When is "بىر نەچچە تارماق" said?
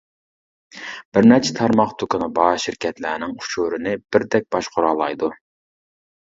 1.17-1.93